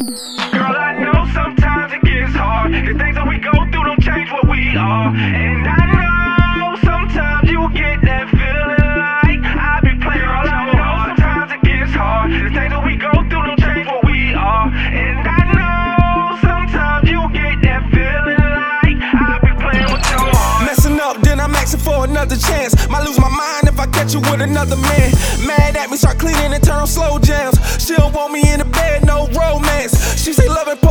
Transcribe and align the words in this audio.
Girl, 0.00 0.16
I 0.16 0.96
know 0.96 1.28
sometimes 1.34 1.92
it 1.92 2.00
gets 2.00 2.32
hard. 2.32 2.72
The 2.72 2.96
things 2.96 3.16
that 3.20 3.28
we 3.28 3.36
go 3.36 3.52
through 3.52 3.84
don't 3.84 4.00
change 4.00 4.32
what 4.32 4.48
we 4.48 4.72
are. 4.72 5.12
And 5.12 5.68
I 5.68 5.76
know 6.56 6.72
sometimes 6.80 7.50
you 7.52 7.68
get 7.76 8.00
that 8.08 8.32
feeling 8.32 8.96
like 8.96 9.44
I 9.44 9.84
be 9.84 9.92
playing 10.00 10.24
Girl, 10.24 10.48
I 10.48 10.72
know 10.72 11.04
sometimes 11.04 11.52
it 11.52 11.60
gets 11.68 11.92
hard. 11.92 12.32
The 12.32 12.48
things 12.48 12.72
that 12.72 12.80
we 12.80 12.96
go 12.96 13.12
through 13.12 13.44
don't 13.44 13.60
change 13.60 13.84
what 13.92 14.00
we 14.08 14.32
are. 14.32 14.72
And 14.72 15.20
I 15.20 15.40
know 15.52 16.32
sometimes 16.48 17.04
you 17.04 17.20
get 17.36 17.60
that 17.68 17.84
feeling 17.92 18.40
like 18.40 18.96
I 19.04 19.36
be 19.44 19.52
playing 19.52 19.84
with 19.92 20.06
your 20.08 20.24
heart. 20.32 20.64
Messing 20.64 20.96
up, 20.96 21.20
then 21.20 21.44
I'm 21.44 21.52
asking 21.52 21.84
for 21.84 22.08
another 22.08 22.40
chance. 22.40 22.72
Might 22.88 23.04
lose 23.04 23.20
my 23.20 23.28
mind 23.28 23.68
if 23.68 23.76
I 23.76 23.84
catch 23.92 24.16
you 24.16 24.24
with 24.24 24.40
another 24.40 24.80
man. 24.80 25.12
Mad 25.44 25.76
at 25.76 25.92
me, 25.92 26.00
start 26.00 26.16
cleaning 26.16 26.56
and 26.56 26.64
turn 26.64 26.80
on 26.80 26.88
slow 26.88 27.18
jams. 27.20 27.60
She 27.76 27.99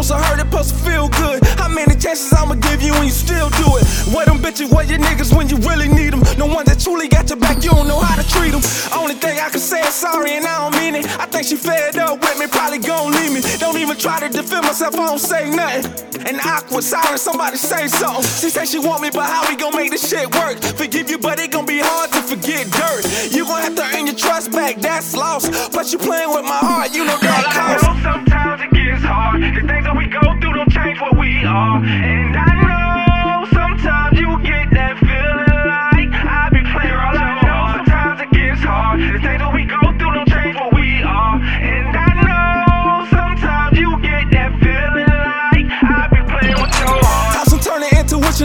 supposed 0.03 0.23
to 0.23 0.29
hurt, 0.29 0.39
it 0.39 0.47
supposed 0.49 0.69
to 0.69 0.79
feel 0.89 1.09
good. 1.09 1.43
How 1.59 1.67
many 1.67 1.95
chances 1.95 2.31
I'ma 2.31 2.55
give 2.55 2.81
you 2.81 2.93
when 2.93 3.05
you 3.05 3.11
still 3.11 3.49
do 3.59 3.67
it? 3.77 3.83
Where 4.15 4.25
them 4.25 4.39
bitches, 4.39 4.71
where 4.71 4.85
your 4.85 4.99
niggas 4.99 5.35
when 5.35 5.49
you 5.49 5.57
really 5.57 5.89
need 5.89 6.13
them? 6.13 6.23
No 6.37 6.45
one 6.45 6.65
that 6.65 6.79
truly 6.79 7.07
got 7.07 7.29
your 7.29 7.37
back, 7.37 7.63
you 7.63 7.71
don't 7.71 7.87
know 7.87 7.99
how 7.99 8.15
to 8.15 8.27
treat 8.29 8.51
them. 8.51 8.61
Only 8.95 9.15
thing 9.15 9.39
I 9.39 9.49
can 9.49 9.59
say 9.59 9.81
is 9.81 9.93
sorry 9.93 10.33
and 10.35 10.45
I 10.45 10.69
don't 10.69 10.79
mean 10.79 10.95
it. 10.95 11.05
I 11.19 11.25
think 11.25 11.47
she 11.47 11.55
fed 11.55 11.97
up 11.97 12.21
with 12.21 12.39
me, 12.39 12.47
probably 12.47 12.79
gon' 12.79 13.11
leave 13.11 13.33
me. 13.33 13.41
Don't 13.59 13.77
even 13.77 13.97
try 13.97 14.19
to 14.19 14.29
defend 14.29 14.65
myself, 14.65 14.95
I 14.95 15.05
don't 15.05 15.19
say 15.19 15.49
nothing. 15.49 15.91
An 16.27 16.39
awkward 16.45 16.83
silence, 16.83 17.21
somebody 17.21 17.57
say 17.57 17.87
something. 17.87 18.23
She 18.23 18.49
say 18.49 18.65
she 18.65 18.79
want 18.79 19.01
me, 19.01 19.09
but 19.11 19.25
how 19.25 19.47
we 19.49 19.55
gon' 19.55 19.75
make 19.75 19.91
this 19.91 20.07
shit 20.07 20.27
work? 20.35 20.59
Forgive 20.79 21.09
you, 21.09 21.17
but 21.17 21.39
it 21.39 21.51
gon' 21.51 21.65
be 21.65 21.79
hard 21.79 22.11
to 22.11 22.21
forget 22.21 22.71
dirt. 22.71 23.03
You 23.31 23.43
gon' 23.43 23.61
have 23.61 23.75
to 23.75 23.83
earn 23.97 24.07
your 24.07 24.15
trust 24.15 24.51
back, 24.51 24.77
that's 24.77 25.15
lost. 25.15 25.51
But 25.73 25.91
you 25.91 25.99
playing 25.99 26.29
with 26.29 26.43
my 26.43 26.59
heart, 26.59 26.93
you 26.93 27.03
know 27.03 27.17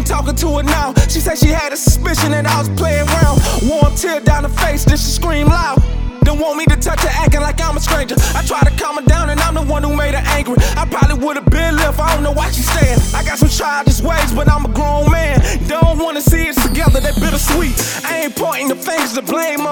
talking 0.03 0.35
to 0.35 0.57
her 0.57 0.63
now. 0.63 0.95
She 1.09 1.21
said 1.21 1.39
she 1.39 1.49
had 1.49 1.73
a 1.73 1.77
suspicion 1.77 2.33
that 2.33 2.47
I 2.47 2.59
was 2.59 2.69
playing 2.71 3.07
around. 3.09 3.39
Warm 3.69 3.95
tear 3.95 4.21
down 4.21 4.45
her 4.45 4.55
face, 4.65 4.85
then 4.85 4.97
she 4.97 5.11
screamed 5.11 5.51
loud. 5.51 5.83
Don't 6.25 6.41
want 6.41 6.57
me 6.57 6.65
to 6.67 6.77
touch 6.77 7.01
her, 7.01 7.11
acting 7.13 7.43
like 7.43 7.61
I'm 7.61 7.77
a 7.77 7.81
stranger. 7.81 8.17
I 8.35 8.43
try 8.43 8.61
to 8.63 8.73
calm 8.83 8.97
her 8.97 9.07
down, 9.07 9.29
and 9.31 9.39
I'm 9.41 9.55
the 9.55 9.63
one 9.63 9.83
who 9.83 9.95
made 9.95 10.15
her 10.15 10.25
angry. 10.35 10.57
I 10.75 10.87
probably 10.87 11.23
would've 11.25 11.45
been 11.47 11.77
left, 11.77 12.01
I 12.01 12.15
don't 12.15 12.25
know 12.25 12.33
why 12.33 12.51
she's 12.51 12.69
staying. 12.71 12.99
I 13.15 13.23
got 13.23 13.39
some 13.39 13.51
childish 13.51 14.01
ways, 14.01 14.33
but 14.33 14.49
I'm 14.49 14.65
a 14.65 14.73
grown 14.73 15.11
man. 15.13 15.39
Don't 15.69 15.99
wanna 15.99 16.23
see 16.23 16.49
us 16.49 16.57
together, 16.67 17.01
that 17.01 17.15
bittersweet. 17.21 17.77
I 18.05 18.25
ain't 18.25 18.37
pointing 18.37 18.69
the 18.69 18.77
fingers 18.77 19.13
to 19.15 19.23
blame. 19.23 19.64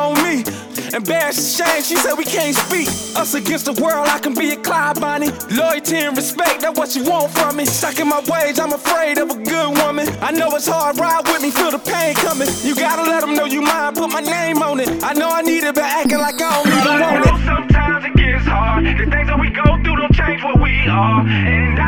Embarrassed 0.95 1.57
shame, 1.57 1.83
she 1.83 1.97
said 1.97 2.15
we 2.19 2.25
can't 2.25 2.55
speak. 2.55 2.89
Us 3.17 3.35
against 3.35 3.65
the 3.65 3.73
world, 3.83 4.09
I 4.09 4.19
can 4.19 4.35
be 4.35 4.51
a 4.53 4.57
Clyde 4.57 5.01
Bonnie. 5.01 5.31
Loyalty 5.51 5.97
and 5.97 6.17
respect, 6.17 6.61
that's 6.61 6.79
what 6.79 6.95
you 6.95 7.05
want 7.05 7.31
from 7.33 7.57
me. 7.57 7.65
Stuck 7.65 7.97
my 8.05 8.21
ways, 8.29 8.59
I'm 8.59 8.73
afraid 8.73 9.17
of 9.19 9.31
a 9.31 9.35
good 9.37 9.71
woman. 9.79 10.07
I 10.21 10.33
know 10.33 10.49
it's 10.55 10.67
hard, 10.67 10.99
ride 10.99 11.27
with 11.29 11.41
me, 11.43 11.51
feel 11.51 11.71
the 11.71 11.79
pain 11.79 12.15
coming. 12.15 12.49
You 12.63 12.75
gotta 12.75 13.03
let 13.11 13.21
them 13.23 13.35
know 13.35 13.47
you 13.47 13.63
mine, 13.63 13.95
put 13.95 14.11
my 14.11 14.21
name 14.21 14.63
on 14.63 14.81
it. 14.81 15.03
I 15.03 15.15
know 15.15 15.31
I 15.31 15.41
need 15.43 15.65
it, 15.65 15.75
but 15.75 15.85
acting 15.85 16.19
like 16.19 16.35
I 16.41 16.63
don't 16.63 16.69
I 16.69 17.11
want 17.11 17.27
know 17.27 17.37
it. 17.37 17.45
sometimes 17.47 18.05
it 18.05 18.15
gets 18.15 18.45
hard. 18.45 18.85
The 18.85 18.93
things 19.09 19.29
that 19.29 19.41
we 19.41 19.49
go 19.51 19.65
through 19.83 19.97
don't 19.97 20.13
change 20.15 20.43
what 20.45 20.61
we 20.61 20.89
are. 20.89 21.21
And 21.27 21.79